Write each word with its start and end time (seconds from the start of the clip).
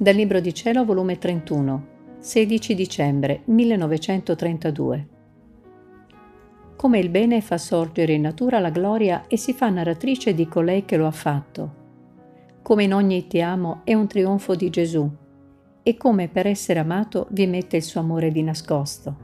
Dal 0.00 0.14
Libro 0.14 0.40
di 0.40 0.54
Cielo, 0.54 0.86
volume 0.86 1.18
31, 1.18 1.86
16 2.20 2.74
dicembre 2.74 3.42
1932. 3.44 5.08
Come 6.74 6.98
il 6.98 7.10
bene 7.10 7.42
fa 7.42 7.58
sorgere 7.58 8.14
in 8.14 8.22
natura 8.22 8.60
la 8.60 8.70
gloria 8.70 9.26
e 9.26 9.36
si 9.36 9.52
fa 9.52 9.68
narratrice 9.68 10.32
di 10.32 10.48
colei 10.48 10.86
che 10.86 10.96
lo 10.96 11.06
ha 11.06 11.10
fatto. 11.10 11.74
Come 12.62 12.84
in 12.84 12.94
ogni 12.94 13.26
ti 13.26 13.42
amo 13.42 13.82
è 13.84 13.92
un 13.92 14.06
trionfo 14.06 14.54
di 14.54 14.70
Gesù 14.70 15.06
e 15.82 15.96
come 15.98 16.28
per 16.28 16.46
essere 16.46 16.78
amato 16.78 17.26
vi 17.32 17.46
mette 17.46 17.76
il 17.76 17.82
suo 17.82 18.00
amore 18.00 18.30
di 18.32 18.42
nascosto. 18.42 19.16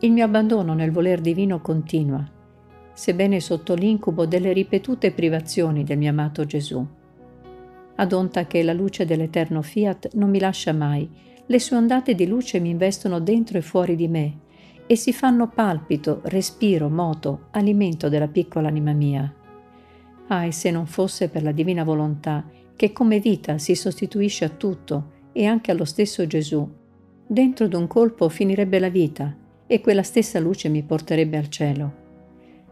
Il 0.00 0.10
mio 0.10 0.24
abbandono 0.24 0.74
nel 0.74 0.90
voler 0.90 1.20
divino 1.20 1.60
continua, 1.60 2.28
sebbene 2.94 3.38
sotto 3.38 3.74
l'incubo 3.74 4.26
delle 4.26 4.52
ripetute 4.52 5.12
privazioni 5.12 5.84
del 5.84 5.98
mio 5.98 6.10
amato 6.10 6.44
Gesù 6.44 6.84
ad 7.96 8.12
onta 8.12 8.46
che 8.46 8.62
la 8.62 8.72
luce 8.72 9.04
dell'eterno 9.04 9.62
fiat 9.62 10.14
non 10.14 10.30
mi 10.30 10.38
lascia 10.38 10.72
mai, 10.72 11.08
le 11.46 11.58
sue 11.58 11.76
ondate 11.76 12.14
di 12.14 12.26
luce 12.26 12.60
mi 12.60 12.70
investono 12.70 13.20
dentro 13.20 13.58
e 13.58 13.62
fuori 13.62 13.96
di 13.96 14.08
me 14.08 14.38
e 14.86 14.96
si 14.96 15.12
fanno 15.12 15.48
palpito, 15.48 16.20
respiro, 16.24 16.88
moto, 16.88 17.46
alimento 17.52 18.08
della 18.08 18.28
piccola 18.28 18.68
anima 18.68 18.92
mia. 18.92 19.32
Ah, 20.28 20.44
e 20.44 20.52
se 20.52 20.70
non 20.70 20.86
fosse 20.86 21.28
per 21.28 21.42
la 21.42 21.52
divina 21.52 21.84
volontà, 21.84 22.44
che 22.74 22.92
come 22.92 23.20
vita 23.20 23.58
si 23.58 23.74
sostituisce 23.74 24.44
a 24.44 24.48
tutto 24.48 25.10
e 25.32 25.46
anche 25.46 25.70
allo 25.70 25.84
stesso 25.84 26.26
Gesù, 26.26 26.68
dentro 27.26 27.68
d'un 27.68 27.86
colpo 27.86 28.28
finirebbe 28.28 28.78
la 28.78 28.88
vita 28.88 29.34
e 29.66 29.80
quella 29.80 30.02
stessa 30.02 30.38
luce 30.40 30.68
mi 30.68 30.82
porterebbe 30.82 31.36
al 31.36 31.48
cielo. 31.48 32.00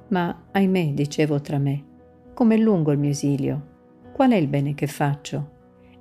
Ma, 0.08 0.48
ahimè, 0.50 0.92
dicevo 0.92 1.40
tra 1.40 1.58
me, 1.58 1.84
com'è 2.34 2.56
lungo 2.56 2.92
il 2.92 2.98
mio 2.98 3.10
esilio, 3.10 3.69
qual 4.20 4.32
è 4.32 4.36
il 4.36 4.48
bene 4.48 4.74
che 4.74 4.86
faccio? 4.86 5.50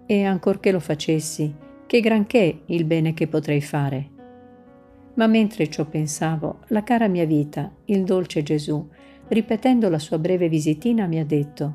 E 0.05 0.25
ancorché 0.25 0.73
lo 0.73 0.81
facessi, 0.81 1.55
che 1.85 2.01
granché 2.01 2.63
il 2.65 2.83
bene 2.83 3.13
che 3.13 3.27
potrei 3.29 3.61
fare? 3.61 4.09
Ma 5.13 5.25
mentre 5.25 5.69
ciò 5.69 5.85
pensavo, 5.85 6.59
la 6.67 6.83
cara 6.83 7.07
mia 7.07 7.25
vita, 7.25 7.71
il 7.85 8.03
dolce 8.03 8.43
Gesù, 8.43 8.85
ripetendo 9.29 9.87
la 9.87 9.99
sua 9.99 10.19
breve 10.19 10.49
visitina, 10.49 11.07
mi 11.07 11.17
ha 11.17 11.23
detto, 11.23 11.73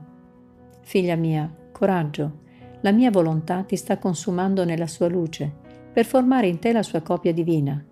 Figlia 0.82 1.16
mia, 1.16 1.50
coraggio, 1.72 2.40
la 2.82 2.92
mia 2.92 3.10
volontà 3.10 3.62
ti 3.62 3.76
sta 3.76 3.96
consumando 3.96 4.66
nella 4.66 4.86
sua 4.86 5.08
luce, 5.08 5.50
per 5.94 6.04
formare 6.04 6.46
in 6.46 6.58
te 6.58 6.72
la 6.72 6.82
sua 6.82 7.00
copia 7.00 7.32
divina. 7.32 7.82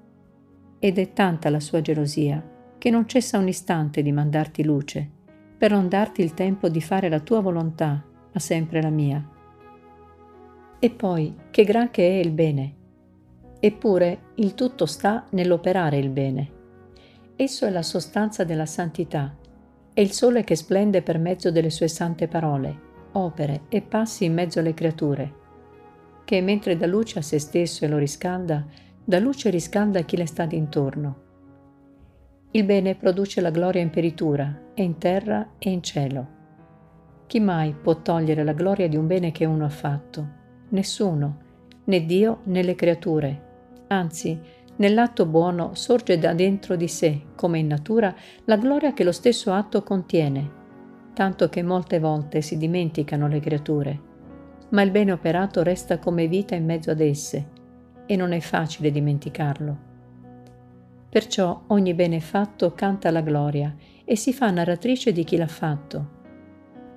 Ed 0.79 0.99
è 0.99 1.15
tanta 1.15 1.49
la 1.49 1.61
sua 1.61 1.81
gelosia, 1.81 2.47
che 2.77 2.91
non 2.91 3.09
cessa 3.09 3.39
un 3.39 3.49
istante 3.49 4.03
di 4.03 4.13
mandarti 4.13 4.63
luce, 4.63 5.11
per 5.57 5.71
non 5.71 5.89
darti 5.89 6.21
il 6.21 6.35
tempo 6.35 6.69
di 6.69 6.83
fare 6.83 7.09
la 7.09 7.21
tua 7.21 7.41
volontà 7.41 8.11
ma 8.33 8.41
sempre 8.41 8.83
la 8.83 8.91
mia. 8.91 9.25
E 10.79 10.91
poi, 10.91 11.35
che 11.51 11.65
gran 11.65 11.91
che 11.91 12.09
è 12.09 12.15
il 12.15 12.33
bene. 12.33 12.75
Eppure 13.61 14.19
il 14.37 14.55
tutto 14.55 14.87
sta 14.87 15.27
nell'operare 15.31 15.99
il 15.99 16.11
bene. 16.11 16.51
Esso 17.37 17.67
è 17.67 17.71
la 17.71 17.83
sostanza 17.83 18.43
della 18.43 18.67
santità, 18.67 19.37
è 19.95 20.01
il 20.01 20.11
sole 20.11 20.43
che 20.43 20.57
splende 20.57 21.03
per 21.03 21.19
mezzo 21.19 21.51
delle 21.51 21.71
sue 21.71 21.87
sante 21.87 22.27
parole, 22.27 22.91
opere 23.13 23.63
e 23.69 23.83
passi 23.83 24.25
in 24.25 24.33
mezzo 24.33 24.59
alle 24.59 24.75
creature, 24.75 25.33
che 26.25 26.41
mentre 26.41 26.77
dà 26.77 26.87
luce 26.87 27.19
a 27.19 27.23
se 27.23 27.39
stesso 27.39 27.85
e 27.85 27.89
lo 27.89 27.99
riscalda, 27.99 28.67
dà 29.05 29.19
luce 29.19 29.49
e 29.49 29.51
riscalda 29.53 30.01
chi 30.03 30.17
le 30.17 30.27
sta 30.27 30.47
d'intorno. 30.47 31.21
Il 32.53 32.65
bene 32.65 32.97
produce 32.97 33.41
la 33.41 33.51
gloria 33.51 33.83
in 33.83 33.91
peritura, 33.91 34.71
e 34.75 34.83
in 34.83 34.99
terra 34.99 35.53
e 35.59 35.71
in 35.71 35.83
cielo 35.83 36.41
chi 37.33 37.41
mai 37.41 37.73
può 37.73 38.03
togliere 38.03 38.45
la 38.45 38.53
gloria 38.53 38.91
di 38.91 38.97
un 38.99 39.07
bene 39.07 39.33
che 39.33 39.47
uno 39.47 39.65
ha 39.65 39.71
fatto? 39.71 40.29
Nessuno, 40.69 41.39
né 41.85 42.05
Dio 42.05 42.41
né 42.45 42.63
le 42.63 42.75
creature. 42.75 43.43
Anzi, 43.87 44.39
nell'atto 44.77 45.25
buono 45.25 45.71
sorge 45.73 46.19
da 46.19 46.35
dentro 46.35 46.77
di 46.77 46.89
sé, 46.89 47.29
come 47.35 47.59
in 47.59 47.69
natura, 47.69 48.15
la 48.45 48.59
gloria 48.59 48.93
che 48.93 49.03
lo 49.03 49.13
stesso 49.13 49.51
atto 49.51 49.83
contiene, 49.83 50.51
tanto 51.15 51.49
che 51.49 51.63
molte 51.63 51.99
volte 52.01 52.43
si 52.43 52.59
dimenticano 52.59 53.27
le 53.29 53.41
creature. 53.41 54.01
Ma 54.69 54.83
il 54.83 54.91
bene 54.91 55.13
operato 55.13 55.63
resta 55.63 55.99
come 55.99 56.27
vita 56.27 56.55
in 56.55 56.67
mezzo 56.67 56.91
ad 56.91 57.01
esse, 57.01 57.49
e 58.05 58.15
non 58.15 58.33
è 58.33 58.41
facile 58.41 58.91
dimenticarlo. 58.91 59.77
Perciò 61.09 61.63
ogni 61.69 61.95
bene 61.95 62.21
fatto 62.21 62.75
canta 62.75 63.11
la 63.11 63.23
gloria 63.23 63.75
e 64.05 64.17
si 64.17 64.35
fa 64.35 64.51
narratrice 64.51 65.13
di 65.13 65.25
chi 65.25 65.39
l'ha 65.39 65.47
fatto 65.47 66.21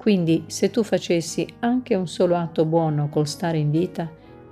quindi 0.06 0.44
se 0.46 0.70
tu 0.70 0.84
facessi 0.84 1.48
anche 1.62 1.96
un 1.96 2.08
solo 2.08 2.36
atto 2.36 2.64
buono 2.64 3.10
col 3.10 3.26
stare 3.26 3.58
in 3.58 3.72
vita, 3.72 4.08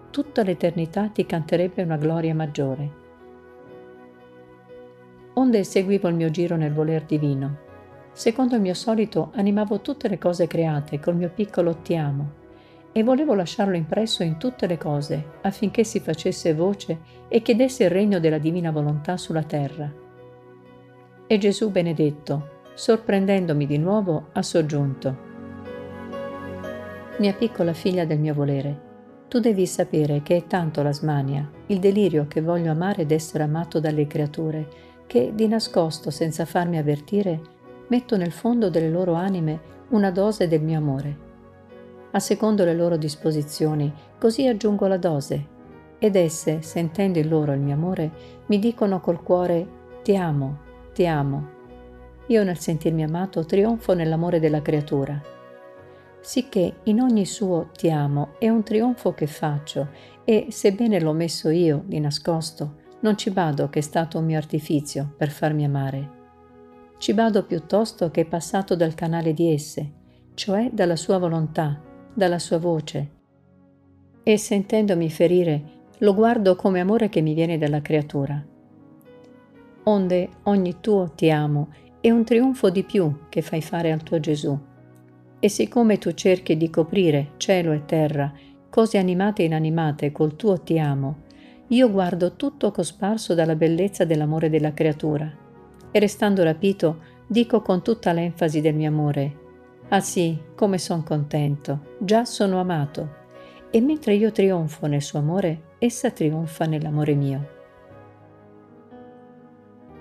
tutta 0.09 0.41
l'eternità 0.41 1.09
ti 1.09 1.27
canterebbe 1.27 1.83
una 1.83 1.95
gloria 1.95 2.33
maggiore. 2.33 2.91
Onde 5.35 5.63
seguivo 5.63 6.07
il 6.07 6.15
mio 6.15 6.31
giro 6.31 6.55
nel 6.55 6.73
voler 6.73 7.03
divino. 7.03 7.57
Secondo 8.13 8.55
il 8.55 8.61
mio 8.61 8.73
solito 8.73 9.29
animavo 9.35 9.81
tutte 9.81 10.07
le 10.07 10.17
cose 10.17 10.47
create 10.47 10.99
col 10.99 11.17
mio 11.17 11.29
piccolo 11.29 11.75
ti 11.83 11.95
amo 11.95 12.31
e 12.91 13.03
volevo 13.03 13.35
lasciarlo 13.35 13.75
impresso 13.75 14.23
in 14.23 14.39
tutte 14.39 14.65
le 14.65 14.79
cose 14.79 15.23
affinché 15.41 15.83
si 15.83 15.99
facesse 15.99 16.55
voce 16.55 16.97
e 17.27 17.43
chiedesse 17.43 17.83
il 17.83 17.91
regno 17.91 18.19
della 18.19 18.39
divina 18.39 18.71
volontà 18.71 19.17
sulla 19.17 19.43
terra. 19.43 19.87
E 21.27 21.37
Gesù 21.37 21.69
benedetto, 21.69 22.61
sorprendendomi 22.73 23.67
di 23.67 23.77
nuovo, 23.77 24.29
ha 24.31 24.41
soggiunto 24.41 25.29
mia 27.23 27.33
piccola 27.33 27.71
figlia 27.71 28.03
del 28.03 28.19
mio 28.19 28.33
volere, 28.33 28.91
tu 29.29 29.39
devi 29.39 29.65
sapere 29.65 30.21
che 30.23 30.35
è 30.35 30.45
tanto 30.45 30.83
la 30.83 30.91
smania, 30.91 31.49
il 31.67 31.79
delirio 31.79 32.27
che 32.27 32.41
voglio 32.41 32.69
amare 32.69 33.03
ed 33.03 33.11
essere 33.11 33.43
amato 33.43 33.79
dalle 33.79 34.07
creature, 34.07 34.67
che 35.07 35.31
di 35.33 35.47
nascosto, 35.47 36.09
senza 36.09 36.43
farmi 36.43 36.77
avvertire, 36.77 37.39
metto 37.87 38.17
nel 38.17 38.33
fondo 38.33 38.69
delle 38.69 38.89
loro 38.89 39.13
anime 39.13 39.61
una 39.91 40.11
dose 40.11 40.49
del 40.49 40.61
mio 40.61 40.77
amore. 40.77 41.17
A 42.11 42.19
secondo 42.19 42.65
le 42.65 42.75
loro 42.75 42.97
disposizioni, 42.97 43.89
così 44.19 44.45
aggiungo 44.45 44.85
la 44.87 44.97
dose, 44.97 45.47
ed 45.99 46.17
esse, 46.17 46.61
sentendo 46.61 47.19
in 47.19 47.29
loro 47.29 47.53
il 47.53 47.61
mio 47.61 47.75
amore, 47.75 48.11
mi 48.47 48.59
dicono 48.59 48.99
col 48.99 49.23
cuore 49.23 49.65
ti 50.03 50.13
amo, 50.17 50.57
ti 50.91 51.07
amo. 51.07 51.47
Io 52.27 52.43
nel 52.43 52.59
sentirmi 52.59 53.01
amato 53.01 53.45
trionfo 53.45 53.93
nell'amore 53.93 54.41
della 54.41 54.61
creatura 54.61 55.32
sicché 56.23 56.77
in 56.83 57.01
ogni 57.01 57.25
suo 57.25 57.69
ti 57.75 57.91
amo 57.91 58.35
è 58.39 58.47
un 58.47 58.63
trionfo 58.63 59.13
che 59.13 59.27
faccio 59.27 59.89
e, 60.23 60.47
sebbene 60.49 61.01
l'ho 61.01 61.11
messo 61.11 61.49
io 61.49 61.83
di 61.85 61.99
nascosto, 61.99 62.77
non 63.01 63.17
ci 63.17 63.29
bado 63.29 63.67
che 63.67 63.79
è 63.79 63.81
stato 63.81 64.19
un 64.19 64.25
mio 64.25 64.37
artifizio 64.37 65.13
per 65.17 65.29
farmi 65.29 65.65
amare. 65.65 66.21
Ci 66.97 67.13
bado 67.13 67.43
piuttosto 67.43 68.09
che 68.09 68.21
è 68.21 68.25
passato 68.25 68.77
dal 68.77 68.95
canale 68.95 69.33
di 69.33 69.51
esse, 69.51 69.91
cioè 70.33 70.69
dalla 70.71 70.95
sua 70.95 71.17
volontà, 71.17 71.81
dalla 72.13 72.39
sua 72.39 72.57
voce. 72.57 73.09
E 74.23 74.37
sentendomi 74.37 75.09
ferire, 75.09 75.63
lo 75.97 76.13
guardo 76.13 76.55
come 76.55 76.79
amore 76.79 77.09
che 77.09 77.19
mi 77.19 77.33
viene 77.33 77.57
dalla 77.57 77.81
creatura. 77.81 78.41
Onde 79.83 80.29
ogni 80.43 80.77
tuo 80.79 81.11
ti 81.13 81.29
amo 81.29 81.73
è 81.99 82.09
un 82.09 82.23
trionfo 82.23 82.69
di 82.69 82.83
più 82.83 83.27
che 83.27 83.41
fai 83.41 83.61
fare 83.61 83.91
al 83.91 84.03
tuo 84.03 84.21
Gesù 84.21 84.71
e 85.43 85.49
siccome 85.49 85.97
tu 85.97 86.13
cerchi 86.13 86.55
di 86.55 86.69
coprire 86.69 87.31
cielo 87.35 87.73
e 87.73 87.83
terra, 87.83 88.31
cose 88.69 88.97
animate 88.97 89.41
e 89.41 89.47
inanimate 89.47 90.13
col 90.13 90.37
tuo 90.37 90.61
ti 90.61 90.79
amo, 90.79 91.23
io 91.67 91.91
guardo 91.91 92.37
tutto 92.37 92.71
cosparso 92.71 93.33
dalla 93.33 93.57
bellezza 93.57 94.05
dell'amore 94.05 94.49
della 94.49 94.73
creatura. 94.73 95.29
E 95.91 95.99
restando 95.99 96.43
rapito, 96.43 96.99
dico 97.27 97.61
con 97.61 97.83
tutta 97.83 98.13
l'enfasi 98.13 98.61
del 98.61 98.73
mio 98.73 98.87
amore, 98.87 99.37
Ah 99.89 99.99
sì, 99.99 100.41
come 100.55 100.77
son 100.77 101.03
contento, 101.03 101.95
già 101.99 102.23
sono 102.23 102.61
amato. 102.61 103.15
E 103.69 103.81
mentre 103.81 104.13
io 104.13 104.31
trionfo 104.31 104.87
nel 104.87 105.01
suo 105.01 105.19
amore, 105.19 105.73
essa 105.77 106.09
trionfa 106.11 106.63
nell'amore 106.63 107.15
mio. 107.15 107.49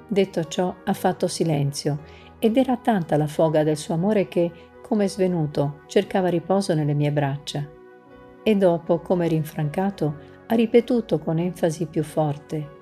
Detto 0.06 0.44
ciò, 0.44 0.72
ha 0.84 0.92
fatto 0.92 1.26
silenzio, 1.26 1.98
ed 2.38 2.56
era 2.56 2.76
tanta 2.76 3.16
la 3.16 3.26
foga 3.26 3.64
del 3.64 3.76
suo 3.76 3.94
amore 3.94 4.28
che, 4.28 4.70
come 4.82 5.08
svenuto, 5.08 5.80
cercava 5.86 6.28
riposo 6.28 6.74
nelle 6.74 6.92
mie 6.92 7.10
braccia. 7.10 7.66
E 8.42 8.56
dopo, 8.56 8.98
come 8.98 9.28
rinfrancato, 9.28 10.30
ha 10.46 10.54
ripetuto 10.54 11.18
con 11.18 11.38
enfasi 11.38 11.86
più 11.86 12.02
forte. 12.02 12.80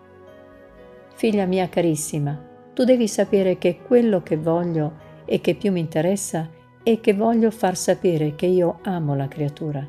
Figlia 1.15 1.45
mia 1.45 1.69
carissima, 1.69 2.49
tu 2.75 2.85
devi 2.85 3.07
sapere 3.07 3.59
che 3.59 3.81
quello 3.83 4.23
che 4.23 4.37
voglio 4.37 5.09
e 5.25 5.41
che 5.41 5.55
più 5.55 5.71
mi 5.71 5.81
interessa 5.81 6.49
è 6.83 6.99
che 6.99 7.13
voglio 7.13 7.51
far 7.51 7.77
sapere 7.77 8.35
che 8.35 8.47
io 8.47 8.79
amo 8.83 9.15
la 9.15 9.29
creatura. 9.29 9.87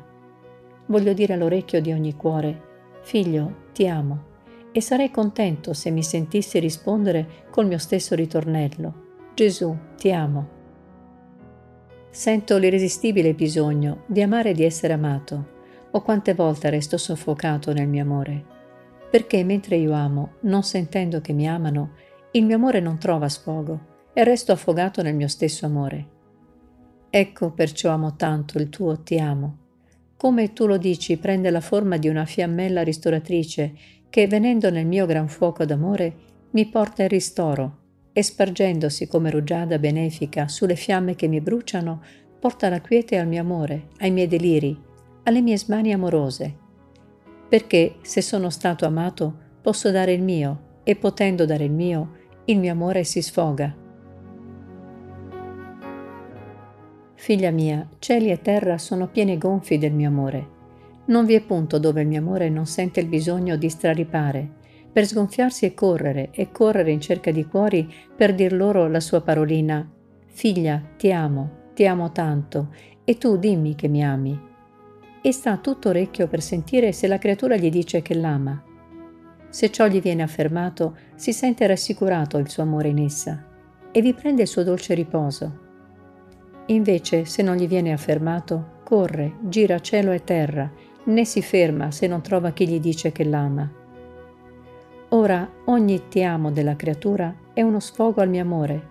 Voglio 0.86 1.14
dire 1.14 1.32
all'orecchio 1.32 1.80
di 1.80 1.90
ogni 1.90 2.14
cuore, 2.14 2.60
figlio, 3.00 3.70
ti 3.72 3.88
amo, 3.88 4.30
e 4.72 4.80
sarei 4.80 5.10
contento 5.10 5.72
se 5.72 5.90
mi 5.90 6.02
sentissi 6.02 6.58
rispondere 6.58 7.46
col 7.50 7.66
mio 7.66 7.78
stesso 7.78 8.14
ritornello, 8.14 9.10
Gesù, 9.34 9.74
ti 9.96 10.12
amo 10.12 10.51
Sento 12.14 12.58
l'irresistibile 12.58 13.32
bisogno 13.32 14.02
di 14.04 14.20
amare 14.20 14.50
e 14.50 14.52
di 14.52 14.64
essere 14.64 14.92
amato. 14.92 15.60
O 15.92 16.02
quante 16.02 16.34
volte 16.34 16.68
resto 16.68 16.98
soffocato 16.98 17.72
nel 17.72 17.88
mio 17.88 18.02
amore. 18.02 18.44
Perché 19.10 19.42
mentre 19.44 19.76
io 19.76 19.92
amo, 19.92 20.34
non 20.40 20.62
sentendo 20.62 21.22
che 21.22 21.32
mi 21.32 21.48
amano, 21.48 21.92
il 22.32 22.44
mio 22.44 22.56
amore 22.56 22.80
non 22.80 22.98
trova 22.98 23.30
sfogo 23.30 24.10
e 24.12 24.24
resto 24.24 24.52
affogato 24.52 25.00
nel 25.00 25.14
mio 25.14 25.26
stesso 25.26 25.64
amore. 25.64 26.06
Ecco 27.08 27.50
perciò 27.52 27.90
amo 27.90 28.14
tanto 28.14 28.58
il 28.58 28.68
tuo 28.68 29.00
ti 29.00 29.18
amo. 29.18 29.56
Come 30.14 30.52
tu 30.52 30.66
lo 30.66 30.76
dici, 30.76 31.16
prende 31.16 31.48
la 31.48 31.62
forma 31.62 31.96
di 31.96 32.08
una 32.08 32.26
fiammella 32.26 32.82
ristoratrice 32.82 33.72
che, 34.10 34.26
venendo 34.26 34.70
nel 34.70 34.86
mio 34.86 35.06
gran 35.06 35.28
fuoco 35.28 35.64
d'amore, 35.64 36.14
mi 36.50 36.68
porta 36.68 37.04
il 37.04 37.08
ristoro 37.08 37.80
e 38.12 38.22
spargendosi 38.22 39.06
come 39.08 39.30
rugiada 39.30 39.78
benefica 39.78 40.48
sulle 40.48 40.76
fiamme 40.76 41.14
che 41.14 41.28
mi 41.28 41.40
bruciano, 41.40 42.02
porta 42.38 42.68
la 42.68 42.80
quiete 42.80 43.18
al 43.18 43.26
mio 43.26 43.40
amore, 43.40 43.88
ai 43.98 44.10
miei 44.10 44.26
deliri, 44.26 44.78
alle 45.24 45.40
mie 45.40 45.56
smanie 45.56 45.94
amorose. 45.94 46.56
Perché 47.48 47.96
se 48.02 48.20
sono 48.20 48.50
stato 48.50 48.84
amato, 48.84 49.34
posso 49.60 49.90
dare 49.90 50.12
il 50.12 50.22
mio, 50.22 50.70
e 50.84 50.96
potendo 50.96 51.46
dare 51.46 51.64
il 51.64 51.72
mio, 51.72 52.16
il 52.46 52.58
mio 52.58 52.72
amore 52.72 53.04
si 53.04 53.22
sfoga. 53.22 53.74
Figlia 57.14 57.52
mia, 57.52 57.88
cieli 58.00 58.30
e 58.30 58.40
terra 58.40 58.78
sono 58.78 59.06
pieni 59.06 59.38
gonfi 59.38 59.78
del 59.78 59.92
mio 59.92 60.08
amore. 60.08 60.60
Non 61.04 61.24
vi 61.24 61.34
è 61.34 61.40
punto 61.40 61.78
dove 61.78 62.02
il 62.02 62.08
mio 62.08 62.18
amore 62.18 62.48
non 62.48 62.66
sente 62.66 62.98
il 62.98 63.06
bisogno 63.06 63.56
di 63.56 63.68
straripare, 63.68 64.60
per 64.92 65.06
sgonfiarsi 65.06 65.64
e 65.64 65.74
correre, 65.74 66.28
e 66.32 66.50
correre 66.50 66.90
in 66.90 67.00
cerca 67.00 67.30
di 67.30 67.46
cuori 67.46 67.92
per 68.14 68.34
dir 68.34 68.52
loro 68.52 68.88
la 68.88 69.00
sua 69.00 69.22
parolina 69.22 69.88
Figlia, 70.34 70.82
ti 70.96 71.12
amo, 71.12 71.70
ti 71.74 71.86
amo 71.86 72.10
tanto, 72.10 72.74
e 73.04 73.18
tu 73.18 73.36
dimmi 73.36 73.74
che 73.74 73.86
mi 73.86 74.02
ami. 74.02 74.38
E 75.20 75.32
sta 75.32 75.58
tutto 75.58 75.90
orecchio 75.90 76.26
per 76.26 76.40
sentire 76.40 76.92
se 76.92 77.06
la 77.06 77.18
creatura 77.18 77.56
gli 77.56 77.68
dice 77.68 78.00
che 78.00 78.14
l'ama. 78.14 78.60
Se 79.50 79.70
ciò 79.70 79.86
gli 79.86 80.00
viene 80.00 80.22
affermato, 80.22 80.96
si 81.14 81.34
sente 81.34 81.66
rassicurato 81.66 82.38
il 82.38 82.48
suo 82.48 82.62
amore 82.62 82.88
in 82.88 82.98
essa, 82.98 83.44
e 83.92 84.00
vi 84.00 84.14
prende 84.14 84.42
il 84.42 84.48
suo 84.48 84.62
dolce 84.64 84.94
riposo. 84.94 85.60
Invece, 86.66 87.26
se 87.26 87.42
non 87.42 87.56
gli 87.56 87.68
viene 87.68 87.92
affermato, 87.92 88.80
corre, 88.84 89.36
gira 89.42 89.80
cielo 89.80 90.12
e 90.12 90.24
terra, 90.24 90.72
né 91.04 91.24
si 91.26 91.42
ferma 91.42 91.90
se 91.90 92.06
non 92.06 92.22
trova 92.22 92.52
chi 92.52 92.66
gli 92.66 92.80
dice 92.80 93.12
che 93.12 93.24
l'ama 93.24 93.80
Ora 95.14 95.46
ogni 95.66 96.08
ti 96.08 96.22
amo 96.22 96.50
della 96.50 96.74
creatura 96.74 97.34
è 97.52 97.60
uno 97.60 97.80
sfogo 97.80 98.22
al 98.22 98.30
mio 98.30 98.40
amore, 98.40 98.88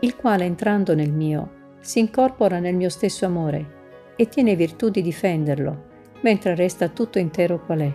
il 0.00 0.16
quale 0.16 0.44
entrando 0.44 0.94
nel 0.94 1.12
mio 1.12 1.58
si 1.80 1.98
incorpora 1.98 2.58
nel 2.60 2.74
mio 2.74 2.88
stesso 2.88 3.26
amore 3.26 3.78
e 4.16 4.26
tiene 4.26 4.56
virtù 4.56 4.88
di 4.88 5.02
difenderlo, 5.02 5.88
mentre 6.22 6.54
resta 6.54 6.88
tutto 6.88 7.18
intero 7.18 7.62
qual 7.62 7.80
è. 7.80 7.94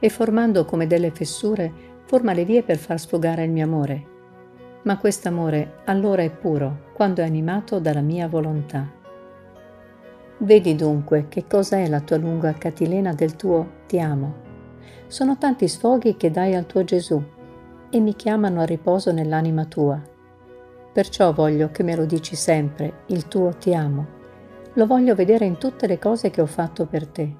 E 0.00 0.08
formando 0.08 0.64
come 0.64 0.88
delle 0.88 1.12
fessure, 1.12 1.72
forma 2.06 2.32
le 2.32 2.44
vie 2.44 2.64
per 2.64 2.76
far 2.76 2.98
sfogare 2.98 3.44
il 3.44 3.52
mio 3.52 3.64
amore. 3.64 4.06
Ma 4.82 4.98
quest'amore 4.98 5.82
allora 5.84 6.22
è 6.22 6.30
puro, 6.30 6.86
quando 6.92 7.22
è 7.22 7.24
animato 7.24 7.78
dalla 7.78 8.00
mia 8.00 8.26
volontà. 8.26 8.84
Vedi 10.38 10.74
dunque 10.74 11.26
che 11.28 11.44
cosa 11.46 11.76
è 11.76 11.86
la 11.86 12.00
tua 12.00 12.16
lunga 12.16 12.52
catilena 12.54 13.12
del 13.12 13.36
tuo 13.36 13.74
ti 13.86 14.00
amo 14.00 14.47
sono 15.06 15.38
tanti 15.38 15.68
sfoghi 15.68 16.16
che 16.16 16.30
dai 16.30 16.54
al 16.54 16.66
tuo 16.66 16.84
Gesù 16.84 17.22
e 17.90 18.00
mi 18.00 18.14
chiamano 18.14 18.60
a 18.60 18.64
riposo 18.64 19.12
nell'anima 19.12 19.64
tua. 19.64 20.00
Perciò 20.92 21.32
voglio 21.32 21.70
che 21.70 21.82
me 21.82 21.94
lo 21.94 22.04
dici 22.04 22.34
sempre, 22.34 23.04
il 23.06 23.28
tuo 23.28 23.50
ti 23.56 23.74
amo. 23.74 24.16
Lo 24.74 24.86
voglio 24.86 25.14
vedere 25.14 25.44
in 25.44 25.58
tutte 25.58 25.86
le 25.86 25.98
cose 25.98 26.30
che 26.30 26.40
ho 26.40 26.46
fatto 26.46 26.86
per 26.86 27.06
te. 27.06 27.34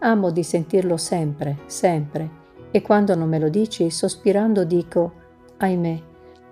Amo 0.00 0.30
di 0.30 0.42
sentirlo 0.42 0.96
sempre, 0.96 1.58
sempre, 1.66 2.38
e 2.70 2.82
quando 2.82 3.14
non 3.14 3.28
me 3.28 3.38
lo 3.38 3.48
dici, 3.48 3.90
sospirando 3.90 4.64
dico, 4.64 5.12
ahimè, 5.56 6.02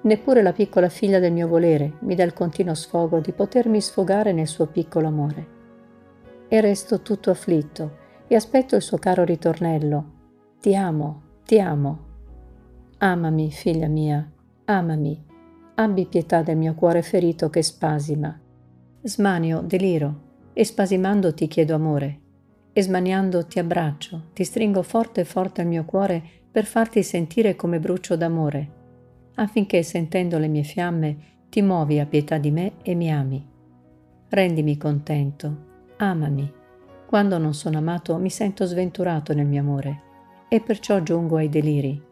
neppure 0.03 0.43
la 0.43 0.53
piccola 0.53 0.89
figlia 0.89 1.19
del 1.19 1.33
mio 1.33 1.49
volere 1.49 1.95
mi 2.01 2.15
dà 2.15 2.25
il 2.25 2.33
continuo 2.33 2.75
sfogo 2.75 3.21
di 3.21 3.33
potermi 3.33 3.81
sfogare 3.81 4.33
nel 4.33 4.49
suo 4.49 4.67
piccolo 4.67 5.07
amore. 5.07 5.47
E 6.49 6.61
resto 6.61 7.03
tutto 7.03 7.31
afflitto 7.31 8.07
e 8.27 8.35
aspetto 8.35 8.75
il 8.75 8.83
suo 8.83 8.99
caro 8.99 9.25
ritornello, 9.25 10.17
ti 10.61 10.75
amo, 10.75 11.23
ti 11.45 11.61
amo. 11.61 12.07
Amami, 12.99 13.53
figlia 13.53 13.87
mia, 13.87 14.29
amami. 14.65 15.25
Abbi 15.77 16.07
pietà 16.07 16.43
del 16.43 16.57
mio 16.57 16.75
cuore 16.75 17.03
ferito 17.03 17.49
che 17.49 17.63
spasima. 17.63 18.37
Smanio, 19.01 19.61
deliro, 19.61 20.21
e 20.53 20.65
spasimando 20.65 21.33
ti 21.33 21.47
chiedo 21.47 21.77
amore. 21.77 22.21
E 22.73 22.83
smaniando 22.83 23.47
ti 23.47 23.61
abbraccio, 23.61 24.31
ti 24.33 24.43
stringo 24.43 24.83
forte 24.83 25.25
forte 25.25 25.61
al 25.61 25.69
mio 25.69 25.85
cuore 25.85 26.21
per 26.51 26.65
farti 26.65 27.05
sentire 27.05 27.55
come 27.55 27.79
brucio 27.79 28.17
d'amore, 28.17 28.71
affinché 29.37 29.85
sentendo 29.85 30.39
le 30.39 30.49
mie 30.49 30.65
fiamme 30.65 31.17
ti 31.49 31.63
muovi 31.63 32.01
a 32.01 32.07
pietà 32.07 32.37
di 32.39 32.51
me 32.51 32.73
e 32.83 32.97
mi 32.97 33.13
ami. 33.13 33.47
Rendimi 34.29 34.77
contento, 34.77 35.57
amami. 35.99 36.53
Quando 37.07 37.39
non 37.39 37.55
sono 37.55 37.79
amato 37.79 38.17
mi 38.17 38.29
sento 38.29 38.65
sventurato 38.65 39.33
nel 39.35 39.47
mio 39.47 39.61
amore 39.61 40.07
e 40.49 40.61
perciò 40.61 41.01
giungo 41.03 41.37
ai 41.37 41.49
deliri. 41.49 42.03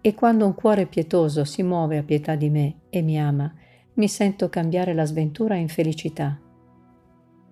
E 0.00 0.14
quando 0.14 0.46
un 0.46 0.54
cuore 0.54 0.86
pietoso 0.86 1.44
si 1.44 1.62
muove 1.62 1.98
a 1.98 2.02
pietà 2.02 2.34
di 2.34 2.50
me 2.50 2.80
e 2.90 3.02
mi 3.02 3.20
ama, 3.20 3.52
mi 3.94 4.08
sento 4.08 4.48
cambiare 4.48 4.94
la 4.94 5.04
sventura 5.04 5.56
in 5.56 5.68
felicità. 5.68 6.38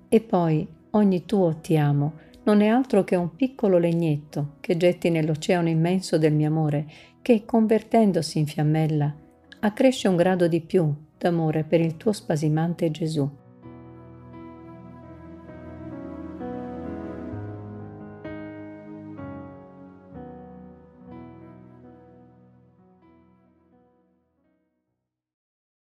E 0.08 0.20
poi 0.20 0.66
ogni 0.90 1.24
tuo 1.26 1.56
ti 1.60 1.76
amo 1.76 2.26
non 2.44 2.62
è 2.62 2.68
altro 2.68 3.04
che 3.04 3.14
un 3.14 3.36
piccolo 3.36 3.76
legnetto 3.76 4.54
che 4.60 4.78
getti 4.78 5.10
nell'oceano 5.10 5.68
immenso 5.68 6.16
del 6.16 6.32
mio 6.32 6.48
amore, 6.48 6.86
che, 7.20 7.44
convertendosi 7.44 8.38
in 8.38 8.46
fiammella, 8.46 9.14
accresce 9.60 10.08
un 10.08 10.16
grado 10.16 10.48
di 10.48 10.62
più 10.62 10.90
d'amore 11.18 11.64
per 11.64 11.80
il 11.80 11.98
tuo 11.98 12.12
spasimante 12.12 12.90
Gesù. 12.90 13.30